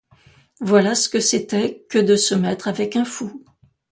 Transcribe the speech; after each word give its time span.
Voilà 0.61 0.95
ce 0.95 1.07
que 1.09 1.19
c'était 1.19 1.85
que 1.87 1.99
de 1.99 2.15
se 2.15 2.33
mettre 2.33 2.67
avec 2.67 2.95
un 2.95 3.05
fou! 3.05 3.45